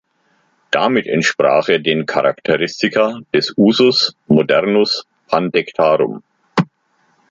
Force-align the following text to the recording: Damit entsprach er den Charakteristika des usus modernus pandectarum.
Damit 0.71 1.05
entsprach 1.05 1.69
er 1.69 1.77
den 1.77 2.07
Charakteristika 2.07 3.19
des 3.35 3.53
usus 3.55 4.15
modernus 4.25 5.05
pandectarum. 5.27 6.23